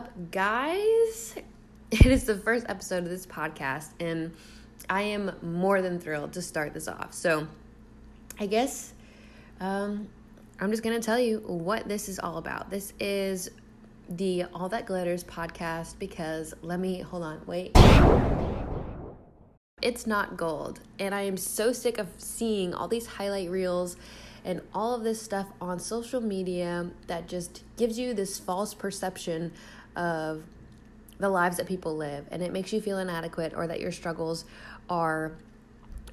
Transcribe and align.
up, 0.00 0.30
guys? 0.30 1.34
It 1.90 2.06
is 2.06 2.22
the 2.22 2.36
first 2.36 2.66
episode 2.68 3.02
of 3.02 3.10
this 3.10 3.26
podcast, 3.26 3.88
and 3.98 4.32
I 4.88 5.02
am 5.02 5.32
more 5.42 5.82
than 5.82 5.98
thrilled 5.98 6.32
to 6.34 6.40
start 6.40 6.72
this 6.72 6.86
off. 6.86 7.12
So, 7.12 7.48
I 8.38 8.46
guess 8.46 8.94
um, 9.58 10.08
I'm 10.60 10.70
just 10.70 10.84
going 10.84 10.94
to 10.98 11.04
tell 11.04 11.18
you 11.18 11.40
what 11.40 11.88
this 11.88 12.08
is 12.08 12.20
all 12.20 12.38
about. 12.38 12.70
This 12.70 12.92
is 13.00 13.50
the 14.08 14.44
All 14.54 14.68
That 14.68 14.86
Glitters 14.86 15.24
podcast 15.24 15.98
because 15.98 16.54
let 16.62 16.78
me 16.78 17.00
hold 17.00 17.24
on, 17.24 17.42
wait. 17.44 17.76
It's 19.82 20.06
not 20.06 20.36
gold, 20.36 20.78
and 21.00 21.12
I 21.12 21.22
am 21.22 21.36
so 21.36 21.72
sick 21.72 21.98
of 21.98 22.06
seeing 22.18 22.72
all 22.72 22.86
these 22.86 23.06
highlight 23.06 23.50
reels 23.50 23.96
and 24.44 24.60
all 24.74 24.94
of 24.94 25.02
this 25.02 25.20
stuff 25.20 25.46
on 25.60 25.78
social 25.78 26.20
media 26.20 26.90
that 27.06 27.28
just 27.28 27.62
gives 27.76 27.98
you 27.98 28.14
this 28.14 28.38
false 28.38 28.74
perception 28.74 29.52
of 29.96 30.42
the 31.18 31.28
lives 31.28 31.56
that 31.58 31.66
people 31.66 31.96
live 31.96 32.26
and 32.30 32.42
it 32.42 32.52
makes 32.52 32.72
you 32.72 32.80
feel 32.80 32.98
inadequate 32.98 33.52
or 33.54 33.66
that 33.66 33.80
your 33.80 33.92
struggles 33.92 34.44
are 34.88 35.32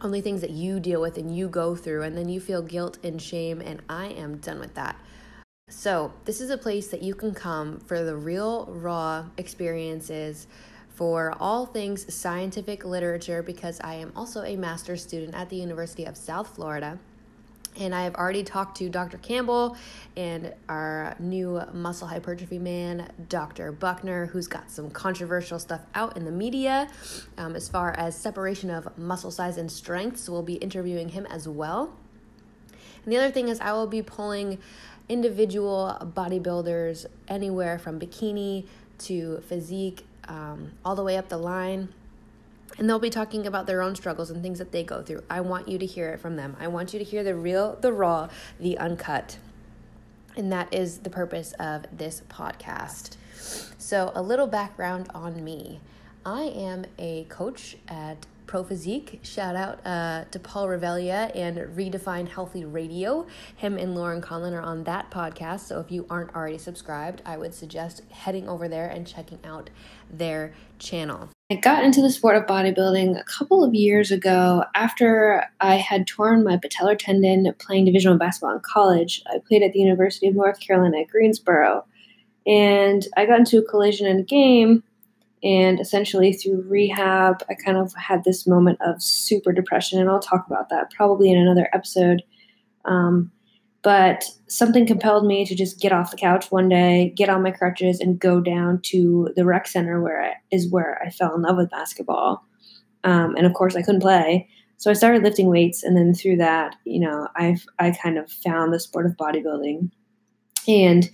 only 0.02 0.22
things 0.22 0.42
that 0.42 0.52
you 0.52 0.80
deal 0.80 1.02
with 1.02 1.18
and 1.18 1.36
you 1.36 1.48
go 1.48 1.76
through 1.76 2.04
and 2.04 2.18
then 2.18 2.30
you 2.30 2.40
feel 2.40 2.62
guilt 2.62 2.98
and 3.04 3.22
shame 3.22 3.62
and 3.62 3.82
I 3.90 4.08
am 4.08 4.38
done 4.38 4.60
with 4.60 4.74
that. 4.76 4.96
So, 5.70 6.14
this 6.24 6.40
is 6.40 6.50
a 6.50 6.58
place 6.58 6.88
that 6.88 7.04
you 7.04 7.14
can 7.14 7.34
come 7.34 7.80
for 7.82 8.02
the 8.02 8.16
real 8.16 8.68
raw 8.68 9.26
experiences 9.38 10.48
for 10.90 11.36
all 11.40 11.66
things 11.66 12.14
scientific 12.14 12.86
literature 12.86 13.44
because 13.44 13.80
I 13.82 13.96
am 13.96 14.14
also 14.16 14.44
a 14.44 14.56
master's 14.56 15.04
student 15.04 15.36
at 15.36 15.50
the 15.50 15.58
University 15.58 16.06
of 16.06 16.16
South 16.16 16.56
Florida 16.56 16.98
and 17.78 17.94
I 17.94 18.04
have 18.04 18.16
already 18.16 18.44
talked 18.44 18.78
to 18.78 18.90
Dr. 18.90 19.18
Campbell 19.18 19.78
and 20.16 20.54
our 20.68 21.16
new 21.20 21.62
muscle 21.74 22.08
hypertrophy 22.08 22.60
man, 22.60 23.12
Dr. 23.30 23.72
Buckner, 23.72 24.26
who's 24.28 24.48
got 24.48 24.70
some 24.72 24.90
controversial 24.90 25.60
stuff 25.60 25.82
out 25.96 26.18
in 26.18 26.26
the 26.26 26.32
media 26.32 26.90
um, 27.38 27.56
as 27.56 27.70
far 27.70 27.92
as 27.94 28.18
separation 28.18 28.70
of 28.70 28.98
muscle 28.98 29.32
size 29.32 29.58
and 29.58 29.72
strength. 29.72 30.20
So 30.20 30.32
we'll 30.34 30.44
be 30.44 30.56
interviewing 30.56 31.10
him 31.10 31.26
as 31.28 31.48
well. 31.48 31.94
And 33.04 33.14
the 33.14 33.18
other 33.18 33.32
thing 33.32 33.48
is, 33.48 33.60
I 33.60 33.72
will 33.74 33.88
be 33.88 34.02
pulling 34.02 34.60
individual 35.08 35.98
bodybuilders 36.16 37.06
anywhere 37.28 37.80
from 37.80 38.00
bikini 38.00 38.68
to 39.00 39.42
physique, 39.48 40.06
um, 40.28 40.74
all 40.84 40.96
the 40.96 41.04
way 41.04 41.18
up 41.18 41.30
the 41.30 41.38
line 41.38 41.90
and 42.78 42.90
they'll 42.90 43.00
be 43.00 43.10
talking 43.10 43.48
about 43.48 43.68
their 43.68 43.82
own 43.82 43.96
struggles 43.96 44.30
and 44.30 44.42
things 44.42 44.60
that 44.60 44.72
they 44.72 44.84
go 44.84 45.02
through. 45.02 45.24
I 45.30 45.42
want 45.42 45.68
you 45.68 45.78
to 45.78 45.86
hear 45.86 46.10
it 46.10 46.20
from 46.20 46.36
them. 46.36 46.56
I 46.60 46.68
want 46.68 46.94
you 46.94 47.00
to 47.00 47.06
hear 47.06 47.24
the 47.24 47.36
real, 47.36 47.78
the 47.82 47.92
raw, 47.92 48.30
the 48.60 48.78
uncut. 48.78 49.38
And 50.36 50.52
that 50.52 50.72
is 50.74 51.00
the 51.00 51.10
purpose 51.10 51.54
of 51.60 51.86
this 51.92 52.22
podcast. 52.30 53.16
So, 53.78 54.12
a 54.14 54.22
little 54.22 54.48
background 54.48 55.10
on 55.14 55.44
me 55.44 55.80
I 56.28 56.42
am 56.42 56.84
a 57.00 57.24
coach 57.30 57.78
at 57.88 58.26
Pro 58.48 58.62
Physique. 58.62 59.22
Shout 59.24 59.56
out 59.56 59.80
uh, 59.86 60.26
to 60.32 60.40
Paul 60.40 60.68
Revelia 60.68 61.32
and 61.34 61.58
Redefine 61.58 62.28
Healthy 62.28 62.66
Radio. 62.66 63.28
Him 63.56 63.78
and 63.78 63.96
Lauren 63.96 64.22
Conlon 64.22 64.52
are 64.52 64.62
on 64.62 64.84
that 64.84 65.10
podcast. 65.10 65.62
So 65.62 65.80
if 65.80 65.90
you 65.90 66.06
aren't 66.10 66.36
already 66.36 66.58
subscribed, 66.58 67.22
I 67.26 67.38
would 67.38 67.54
suggest 67.54 68.02
heading 68.10 68.50
over 68.50 68.68
there 68.68 68.90
and 68.90 69.08
checking 69.08 69.40
out 69.46 69.70
their 70.12 70.54
channel. 70.80 71.30
I 71.50 71.56
got 71.56 71.86
into 71.86 72.02
the 72.02 72.10
sport 72.10 72.36
of 72.36 72.46
bodybuilding 72.46 73.18
a 73.18 73.24
couple 73.24 73.64
of 73.64 73.74
years 73.74 74.12
ago 74.12 74.66
after 74.76 75.46
I 75.62 75.76
had 75.76 76.06
torn 76.06 76.44
my 76.44 76.58
patellar 76.58 77.00
tendon 77.00 77.54
playing 77.58 77.86
Division 77.86 78.12
One 78.12 78.18
basketball 78.18 78.54
in 78.54 78.60
college. 78.60 79.24
I 79.28 79.38
played 79.48 79.64
at 79.64 79.72
the 79.72 79.80
University 79.80 80.28
of 80.28 80.36
North 80.36 80.60
Carolina 80.60 81.00
at 81.00 81.08
Greensboro, 81.08 81.86
and 82.46 83.08
I 83.16 83.26
got 83.26 83.40
into 83.40 83.60
a 83.60 83.64
collision 83.64 84.08
in 84.08 84.20
a 84.20 84.24
game. 84.24 84.84
And 85.42 85.80
essentially, 85.80 86.34
through 86.34 86.66
rehab, 86.68 87.42
I 87.50 87.54
kind 87.54 87.78
of 87.78 87.94
had 87.94 88.26
this 88.26 88.46
moment 88.46 88.80
of 88.82 89.02
super 89.02 89.54
depression, 89.54 90.02
and 90.02 90.10
I'll 90.10 90.20
talk 90.20 90.48
about 90.48 90.68
that 90.68 90.92
probably 90.92 91.32
in 91.32 91.38
another 91.38 91.70
episode. 91.72 92.24
Um, 92.84 93.32
but 93.84 94.24
something 94.48 94.86
compelled 94.86 95.26
me 95.26 95.46
to 95.46 95.56
just 95.56 95.80
get 95.80 95.92
off 95.92 96.12
the 96.12 96.18
couch 96.18 96.52
one 96.52 96.70
day, 96.70 97.14
get 97.16 97.30
on 97.30 97.44
my 97.44 97.52
crutches, 97.52 98.00
and 98.00 98.20
go 98.20 98.40
down 98.42 98.82
to 98.84 99.30
the 99.36 99.46
rec 99.46 99.68
center 99.68 100.02
where 100.02 100.24
I, 100.24 100.34
is 100.52 100.70
where 100.70 101.02
I 101.04 101.10
fell 101.10 101.36
in 101.36 101.44
love 101.44 101.58
with 101.58 101.70
basketball. 101.70 102.44
Um, 103.04 103.36
and 103.36 103.46
of 103.46 103.54
course, 103.54 103.76
I 103.76 103.82
couldn't 103.82 104.02
play, 104.02 104.48
so 104.78 104.92
I 104.92 104.94
started 104.94 105.24
lifting 105.24 105.50
weights, 105.50 105.84
and 105.84 105.96
then 105.96 106.14
through 106.14 106.38
that, 106.38 106.76
you 106.86 107.00
know, 107.00 107.28
I've 107.36 107.66
I 107.80 107.92
kind 107.92 108.18
of 108.18 108.32
found 108.32 108.74
the 108.74 108.80
sport 108.80 109.06
of 109.06 109.18
bodybuilding, 109.18 109.92
and 110.68 111.10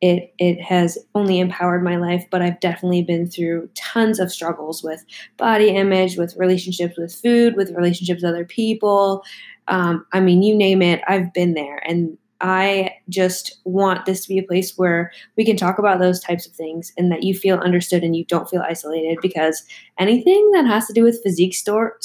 it 0.00 0.32
it 0.38 0.60
has 0.60 0.96
only 1.14 1.40
empowered 1.40 1.82
my 1.82 1.96
life 1.96 2.24
but 2.30 2.40
i've 2.40 2.60
definitely 2.60 3.02
been 3.02 3.28
through 3.28 3.68
tons 3.74 4.20
of 4.20 4.30
struggles 4.30 4.82
with 4.82 5.04
body 5.36 5.70
image 5.70 6.16
with 6.16 6.36
relationships 6.36 6.96
with 6.96 7.14
food 7.14 7.56
with 7.56 7.70
relationships 7.72 8.22
with 8.22 8.30
other 8.30 8.44
people 8.44 9.24
um, 9.68 10.06
I 10.12 10.20
mean, 10.20 10.42
you 10.42 10.56
name 10.56 10.82
it, 10.82 11.02
I've 11.06 11.32
been 11.32 11.54
there. 11.54 11.76
And 11.86 12.16
I 12.40 12.92
just 13.08 13.58
want 13.64 14.06
this 14.06 14.22
to 14.22 14.28
be 14.28 14.38
a 14.38 14.44
place 14.44 14.76
where 14.76 15.10
we 15.36 15.44
can 15.44 15.56
talk 15.56 15.78
about 15.78 15.98
those 15.98 16.20
types 16.20 16.46
of 16.46 16.52
things 16.52 16.92
and 16.96 17.10
that 17.10 17.24
you 17.24 17.34
feel 17.34 17.58
understood 17.58 18.02
and 18.02 18.14
you 18.16 18.24
don't 18.24 18.48
feel 18.48 18.62
isolated 18.62 19.18
because 19.20 19.62
anything 19.98 20.50
that 20.52 20.66
has 20.66 20.86
to 20.86 20.92
do 20.92 21.02
with 21.02 21.22
physique 21.22 21.54
store, 21.54 21.96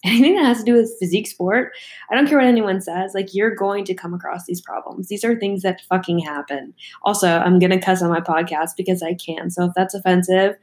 anything 0.04 0.34
that 0.36 0.46
has 0.46 0.58
to 0.58 0.64
do 0.64 0.74
with 0.74 0.96
physique 0.98 1.26
sport, 1.26 1.72
I 2.10 2.14
don't 2.14 2.26
care 2.26 2.38
what 2.38 2.46
anyone 2.46 2.80
says, 2.80 3.12
like 3.14 3.34
you're 3.34 3.54
going 3.54 3.84
to 3.84 3.94
come 3.94 4.14
across 4.14 4.46
these 4.46 4.60
problems. 4.60 5.08
These 5.08 5.24
are 5.24 5.38
things 5.38 5.62
that 5.62 5.82
fucking 5.88 6.20
happen. 6.20 6.72
Also, 7.02 7.28
I'm 7.28 7.58
going 7.58 7.70
to 7.70 7.80
cuss 7.80 8.02
on 8.02 8.10
my 8.10 8.20
podcast 8.20 8.70
because 8.76 9.02
I 9.02 9.14
can. 9.14 9.50
So 9.50 9.66
if 9.66 9.72
that's 9.76 9.94
offensive, 9.94 10.56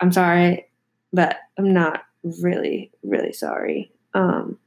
I'm 0.00 0.10
sorry, 0.10 0.66
but 1.12 1.38
I'm 1.56 1.72
not 1.72 2.02
really, 2.42 2.90
really 3.04 3.32
sorry. 3.32 3.92
Um, 4.12 4.58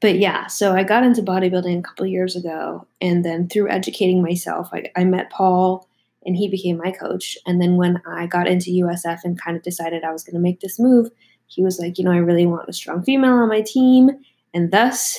but 0.00 0.18
yeah, 0.18 0.46
so 0.46 0.74
I 0.74 0.82
got 0.82 1.04
into 1.04 1.22
bodybuilding 1.22 1.78
a 1.78 1.82
couple 1.82 2.06
years 2.06 2.36
ago, 2.36 2.86
and 3.00 3.24
then 3.24 3.48
through 3.48 3.70
educating 3.70 4.22
myself, 4.22 4.68
I, 4.72 4.90
I 4.94 5.04
met 5.04 5.30
Paul, 5.30 5.88
and 6.24 6.36
he 6.36 6.48
became 6.48 6.76
my 6.76 6.90
coach. 6.90 7.38
And 7.46 7.62
then 7.62 7.76
when 7.76 8.02
I 8.06 8.26
got 8.26 8.48
into 8.48 8.70
USF 8.70 9.20
and 9.24 9.40
kind 9.40 9.56
of 9.56 9.62
decided 9.62 10.04
I 10.04 10.12
was 10.12 10.24
going 10.24 10.34
to 10.34 10.40
make 10.40 10.60
this 10.60 10.78
move, 10.78 11.10
he 11.46 11.62
was 11.62 11.78
like, 11.78 11.98
you 11.98 12.04
know, 12.04 12.12
I 12.12 12.18
really 12.18 12.46
want 12.46 12.68
a 12.68 12.72
strong 12.72 13.02
female 13.02 13.32
on 13.32 13.48
my 13.48 13.62
team, 13.62 14.10
and 14.54 14.70
thus 14.70 15.18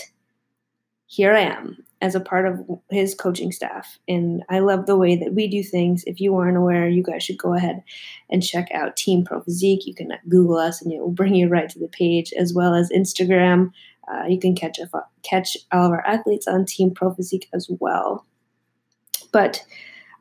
here 1.08 1.34
I 1.34 1.42
am 1.42 1.84
as 2.02 2.14
a 2.14 2.20
part 2.20 2.46
of 2.46 2.64
his 2.92 3.16
coaching 3.16 3.52
staff. 3.52 3.98
And 4.08 4.44
I 4.50 4.60
love 4.60 4.86
the 4.86 4.98
way 4.98 5.16
that 5.16 5.34
we 5.34 5.48
do 5.48 5.64
things. 5.64 6.04
If 6.06 6.20
you 6.20 6.36
aren't 6.36 6.58
aware, 6.58 6.88
you 6.88 7.02
guys 7.02 7.24
should 7.24 7.40
go 7.40 7.54
ahead 7.54 7.82
and 8.30 8.44
check 8.44 8.70
out 8.72 8.96
Team 8.96 9.26
Pro 9.26 9.42
Physique. 9.42 9.88
You 9.88 9.96
can 9.96 10.12
Google 10.30 10.58
us 10.58 10.82
and 10.82 10.94
it 10.94 11.00
will 11.00 11.12
bring 11.12 11.34
you 11.34 11.48
right 11.48 11.70
to 11.70 11.80
the 11.80 11.88
page, 11.88 12.34
as 12.38 12.54
well 12.54 12.76
as 12.76 12.92
Instagram. 12.92 13.72
Uh, 14.12 14.26
you 14.28 14.40
can 14.40 14.56
catch 14.56 14.78
a, 14.80 14.88
catch 15.24 15.58
all 15.72 15.86
of 15.86 15.92
our 15.92 16.06
athletes 16.06 16.48
on 16.48 16.66
Team 16.66 16.94
Pro 16.94 17.14
Physique 17.14 17.50
as 17.54 17.68
well. 17.80 18.26
But 19.32 19.64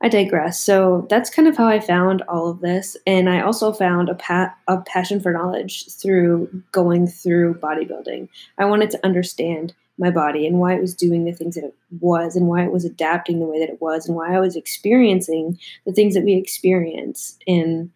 I 0.07 0.09
digress. 0.09 0.61
So 0.61 1.05
that's 1.11 1.31
kind 1.31 1.49
of 1.49 1.57
how 1.57 1.67
I 1.67 1.81
found 1.81 2.23
all 2.29 2.49
of 2.49 2.61
this, 2.61 2.97
and 3.09 3.29
I 3.29 3.41
also 3.41 3.73
found 3.73 4.09
a, 4.09 4.15
pa- 4.15 4.55
a 4.69 4.81
passion 4.83 5.19
for 5.21 5.33
knowledge 5.33 5.91
through 5.91 6.63
going 6.71 7.09
through 7.09 7.55
bodybuilding. 7.55 8.29
I 8.57 8.67
wanted 8.67 8.91
to 8.93 9.05
understand 9.05 9.75
my 9.99 10.13
body 10.13 10.47
and 10.47 10.61
why 10.61 10.75
it 10.75 10.81
was 10.81 10.95
doing 10.95 11.25
the 11.25 11.33
things 11.33 11.57
that 11.57 11.65
it 11.65 11.75
was, 11.99 12.37
and 12.37 12.47
why 12.47 12.63
it 12.63 12.71
was 12.71 12.85
adapting 12.85 13.41
the 13.41 13.47
way 13.47 13.59
that 13.59 13.69
it 13.69 13.83
was, 13.83 14.07
and 14.07 14.15
why 14.15 14.33
I 14.33 14.39
was 14.39 14.55
experiencing 14.55 15.59
the 15.85 15.93
things 15.93 16.15
that 16.15 16.25
we 16.25 16.35
experience. 16.35 17.37
And 17.49 17.91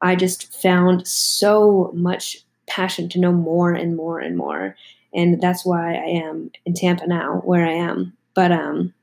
I 0.00 0.16
just 0.16 0.52
found 0.60 1.06
so 1.06 1.92
much 1.94 2.38
passion 2.66 3.08
to 3.10 3.20
know 3.20 3.32
more 3.32 3.72
and 3.72 3.96
more 3.96 4.18
and 4.18 4.36
more 4.36 4.74
and 5.14 5.40
that's 5.40 5.64
why 5.64 5.94
I 5.94 6.24
am 6.24 6.50
in 6.64 6.74
Tampa 6.74 7.06
now, 7.06 7.42
where 7.44 7.66
I 7.66 7.72
am. 7.72 8.16
But 8.34 8.50
um, 8.50 8.94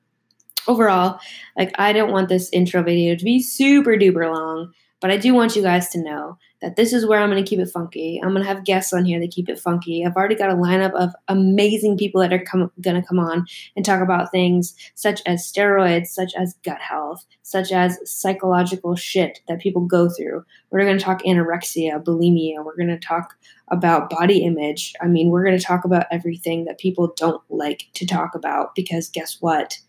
overall, 0.67 1.19
like 1.57 1.71
I 1.79 1.93
don't 1.93 2.11
want 2.11 2.29
this 2.29 2.49
intro 2.51 2.83
video 2.83 3.15
to 3.15 3.23
be 3.23 3.41
super 3.41 3.91
duper 3.91 4.31
long, 4.33 4.73
but 5.01 5.11
I 5.11 5.17
do 5.17 5.33
want 5.33 5.55
you 5.55 5.61
guys 5.61 5.89
to 5.89 6.03
know 6.03 6.37
that 6.61 6.75
this 6.75 6.91
is 6.91 7.05
where 7.05 7.19
I'm 7.19 7.29
going 7.29 7.43
to 7.43 7.49
keep 7.49 7.59
it 7.59 7.69
funky. 7.69 8.19
I'm 8.21 8.31
going 8.31 8.43
to 8.43 8.47
have 8.47 8.65
guests 8.65 8.91
on 8.91 9.05
here 9.05 9.19
that 9.19 9.31
keep 9.31 9.47
it 9.47 9.59
funky. 9.59 10.05
I've 10.05 10.15
already 10.15 10.35
got 10.35 10.49
a 10.49 10.55
lineup 10.55 10.93
of 10.93 11.13
amazing 11.29 11.97
people 11.97 12.19
that 12.21 12.33
are 12.33 12.43
com- 12.43 12.71
going 12.81 13.01
to 13.01 13.07
come 13.07 13.19
on 13.19 13.45
and 13.75 13.85
talk 13.85 14.01
about 14.01 14.31
things 14.31 14.75
such 14.95 15.21
as 15.25 15.49
steroids, 15.49 16.07
such 16.07 16.33
as 16.35 16.55
gut 16.65 16.81
health, 16.81 17.25
such 17.43 17.71
as 17.71 17.97
psychological 18.03 18.95
shit 18.95 19.39
that 19.47 19.61
people 19.61 19.85
go 19.85 20.09
through. 20.09 20.43
We're 20.69 20.83
going 20.83 20.97
to 20.97 21.03
talk 21.03 21.23
anorexia, 21.23 22.03
bulimia. 22.03 22.65
We're 22.65 22.75
going 22.75 22.89
to 22.89 22.99
talk 22.99 23.35
about 23.69 24.09
body 24.09 24.39
image. 24.39 24.93
I 25.01 25.07
mean, 25.07 25.29
we're 25.29 25.45
going 25.45 25.57
to 25.57 25.63
talk 25.63 25.85
about 25.85 26.07
everything 26.11 26.65
that 26.65 26.79
people 26.79 27.13
don't 27.15 27.41
like 27.49 27.87
to 27.93 28.05
talk 28.05 28.35
about 28.35 28.75
because 28.75 29.07
guess 29.07 29.37
what? 29.39 29.79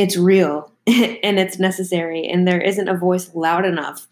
It's 0.00 0.16
real 0.16 0.72
and 0.86 1.38
it's 1.38 1.58
necessary, 1.58 2.26
and 2.26 2.46
there 2.48 2.60
isn't 2.60 2.88
a 2.88 2.96
voice 2.96 3.34
loud 3.34 3.64
enough 3.66 4.08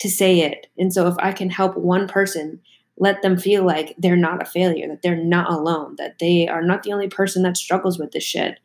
to 0.00 0.10
say 0.10 0.40
it. 0.40 0.66
And 0.76 0.92
so 0.92 1.06
if 1.06 1.14
I 1.18 1.32
can 1.32 1.48
help 1.48 1.76
one 1.76 2.08
person, 2.08 2.60
let 2.98 3.22
them 3.22 3.36
feel 3.38 3.64
like 3.64 3.94
they're 3.98 4.16
not 4.16 4.42
a 4.42 4.44
failure, 4.44 4.88
that 4.88 5.02
they're 5.02 5.16
not 5.16 5.50
alone, 5.50 5.94
that 5.98 6.18
they 6.18 6.48
are 6.48 6.62
not 6.62 6.82
the 6.82 6.92
only 6.92 7.08
person 7.08 7.42
that 7.44 7.56
struggles 7.56 7.98
with 7.98 8.10
this 8.12 8.24
shit. 8.24 8.58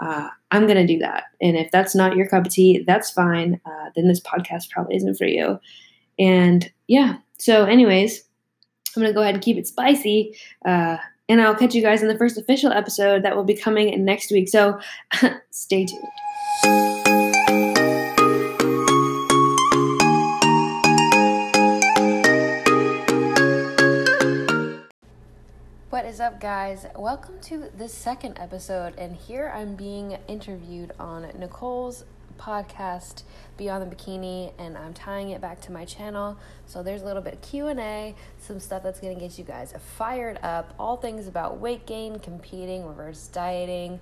uh, 0.00 0.28
I'm 0.50 0.66
going 0.66 0.84
to 0.84 0.86
do 0.86 0.98
that. 0.98 1.24
And 1.40 1.56
if 1.56 1.70
that's 1.70 1.94
not 1.94 2.16
your 2.16 2.28
cup 2.28 2.46
of 2.46 2.52
tea, 2.52 2.82
that's 2.86 3.10
fine. 3.10 3.60
Uh, 3.64 3.90
then 3.94 4.08
this 4.08 4.20
podcast 4.20 4.70
probably 4.70 4.96
isn't 4.96 5.16
for 5.16 5.26
you. 5.26 5.58
And 6.18 6.70
yeah, 6.88 7.16
so, 7.38 7.64
anyways, 7.64 8.22
I'm 8.94 9.02
going 9.02 9.12
to 9.12 9.14
go 9.14 9.22
ahead 9.22 9.34
and 9.34 9.44
keep 9.44 9.56
it 9.56 9.66
spicy. 9.66 10.36
Uh, 10.64 10.98
and 11.28 11.40
I'll 11.40 11.54
catch 11.54 11.74
you 11.74 11.82
guys 11.82 12.02
in 12.02 12.08
the 12.08 12.18
first 12.18 12.36
official 12.36 12.72
episode 12.72 13.22
that 13.22 13.36
will 13.36 13.44
be 13.44 13.56
coming 13.56 14.04
next 14.04 14.30
week. 14.30 14.48
So, 14.48 14.80
stay 15.50 15.86
tuned. 15.86 16.02
What 25.90 26.06
is 26.06 26.20
up, 26.20 26.40
guys? 26.40 26.86
Welcome 26.96 27.38
to 27.42 27.70
the 27.76 27.88
second 27.88 28.38
episode, 28.38 28.94
and 28.98 29.14
here 29.14 29.52
I'm 29.54 29.76
being 29.76 30.18
interviewed 30.26 30.92
on 30.98 31.30
Nicole's 31.38 32.04
podcast 32.42 33.22
Beyond 33.56 33.90
the 33.90 33.94
Bikini, 33.94 34.52
and 34.58 34.76
I'm 34.76 34.92
tying 34.94 35.30
it 35.30 35.40
back 35.40 35.60
to 35.62 35.72
my 35.72 35.84
channel. 35.84 36.36
So 36.66 36.82
there's 36.82 37.02
a 37.02 37.04
little 37.04 37.22
bit 37.22 37.34
of 37.34 37.42
Q&A, 37.42 38.14
some 38.40 38.58
stuff 38.58 38.82
that's 38.82 38.98
going 38.98 39.14
to 39.14 39.20
get 39.20 39.38
you 39.38 39.44
guys 39.44 39.72
fired 39.96 40.38
up, 40.42 40.74
all 40.78 40.96
things 40.96 41.28
about 41.28 41.58
weight 41.58 41.86
gain, 41.86 42.18
competing, 42.18 42.86
reverse 42.86 43.28
dieting, 43.28 44.00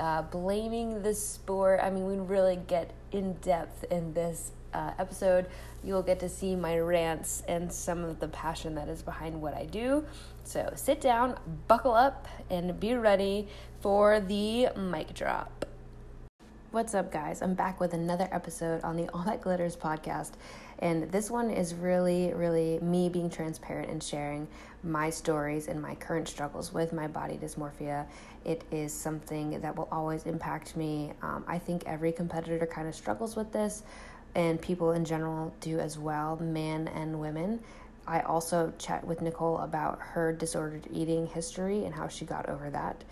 uh, 0.00 0.22
blaming 0.22 1.02
the 1.02 1.14
sport. 1.14 1.80
I 1.82 1.90
mean, 1.90 2.06
we 2.06 2.16
really 2.16 2.58
get 2.66 2.92
in 3.12 3.34
depth 3.34 3.84
in 3.90 4.12
this 4.12 4.52
uh, 4.74 4.92
episode. 4.98 5.46
You'll 5.84 6.02
get 6.02 6.18
to 6.20 6.28
see 6.28 6.56
my 6.56 6.78
rants 6.78 7.42
and 7.46 7.72
some 7.72 8.04
of 8.04 8.18
the 8.18 8.28
passion 8.28 8.74
that 8.74 8.88
is 8.88 9.02
behind 9.02 9.40
what 9.40 9.54
I 9.54 9.66
do. 9.66 10.04
So 10.44 10.72
sit 10.74 11.00
down, 11.00 11.38
buckle 11.68 11.94
up, 11.94 12.26
and 12.50 12.78
be 12.80 12.94
ready 12.94 13.48
for 13.80 14.18
the 14.18 14.68
mic 14.76 15.14
drop. 15.14 15.67
What's 16.78 16.94
up, 16.94 17.10
guys? 17.10 17.42
I'm 17.42 17.54
back 17.54 17.80
with 17.80 17.92
another 17.92 18.28
episode 18.30 18.84
on 18.84 18.94
the 18.94 19.08
All 19.08 19.24
That 19.24 19.40
Glitters 19.40 19.74
podcast. 19.74 20.34
And 20.78 21.10
this 21.10 21.28
one 21.28 21.50
is 21.50 21.74
really, 21.74 22.32
really 22.32 22.78
me 22.78 23.08
being 23.08 23.28
transparent 23.28 23.90
and 23.90 24.00
sharing 24.00 24.46
my 24.84 25.10
stories 25.10 25.66
and 25.66 25.82
my 25.82 25.96
current 25.96 26.28
struggles 26.28 26.72
with 26.72 26.92
my 26.92 27.08
body 27.08 27.36
dysmorphia. 27.36 28.06
It 28.44 28.62
is 28.70 28.92
something 28.92 29.60
that 29.60 29.74
will 29.74 29.88
always 29.90 30.24
impact 30.24 30.76
me. 30.76 31.14
Um, 31.20 31.42
I 31.48 31.58
think 31.58 31.82
every 31.84 32.12
competitor 32.12 32.64
kind 32.64 32.86
of 32.86 32.94
struggles 32.94 33.34
with 33.34 33.50
this, 33.50 33.82
and 34.36 34.62
people 34.62 34.92
in 34.92 35.04
general 35.04 35.52
do 35.58 35.80
as 35.80 35.98
well, 35.98 36.36
men 36.36 36.86
and 36.94 37.18
women. 37.18 37.58
I 38.06 38.20
also 38.20 38.72
chat 38.78 39.04
with 39.04 39.20
Nicole 39.20 39.58
about 39.58 39.98
her 40.00 40.32
disordered 40.32 40.86
eating 40.92 41.26
history 41.26 41.86
and 41.86 41.92
how 41.92 42.06
she 42.06 42.24
got 42.24 42.48
over 42.48 42.70
that. 42.70 43.02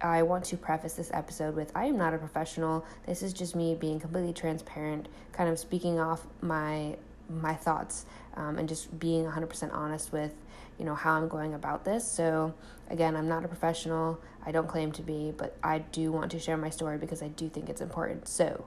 I 0.00 0.22
want 0.22 0.44
to 0.46 0.56
preface 0.56 0.94
this 0.94 1.10
episode 1.12 1.54
with 1.54 1.72
I 1.74 1.86
am 1.86 1.96
not 1.96 2.14
a 2.14 2.18
professional. 2.18 2.84
This 3.06 3.22
is 3.22 3.32
just 3.32 3.54
me 3.54 3.74
being 3.74 4.00
completely 4.00 4.32
transparent, 4.32 5.08
kind 5.32 5.48
of 5.50 5.58
speaking 5.58 6.00
off 6.00 6.26
my 6.40 6.96
my 7.28 7.54
thoughts 7.54 8.06
um, 8.34 8.58
and 8.58 8.68
just 8.68 8.98
being 8.98 9.24
100% 9.24 9.72
honest 9.72 10.10
with 10.10 10.34
you 10.78 10.84
know 10.84 10.94
how 10.94 11.12
I'm 11.12 11.28
going 11.28 11.54
about 11.54 11.84
this. 11.84 12.10
So 12.10 12.54
again, 12.88 13.14
I'm 13.14 13.28
not 13.28 13.44
a 13.44 13.48
professional. 13.48 14.18
I 14.44 14.52
don't 14.52 14.66
claim 14.66 14.92
to 14.92 15.02
be, 15.02 15.32
but 15.36 15.56
I 15.62 15.78
do 15.78 16.10
want 16.10 16.30
to 16.32 16.38
share 16.38 16.56
my 16.56 16.70
story 16.70 16.96
because 16.96 17.22
I 17.22 17.28
do 17.28 17.48
think 17.48 17.68
it's 17.68 17.82
important. 17.82 18.26
So 18.26 18.64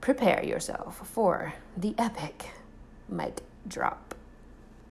prepare 0.00 0.42
yourself 0.42 1.06
for 1.06 1.52
the 1.76 1.94
epic 1.98 2.50
mic 3.08 3.42
drop. 3.68 4.14